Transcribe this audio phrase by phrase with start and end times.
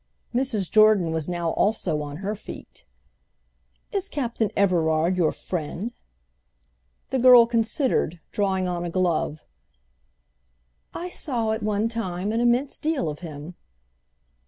[0.33, 0.71] Mrs.
[0.71, 2.85] Jordan was now also on her feet.
[3.91, 5.91] "Is Captain Everard your friend?"
[7.11, 9.45] The girl considered, drawing on a glove.
[10.91, 13.53] "I saw, at one time, an immense deal of him."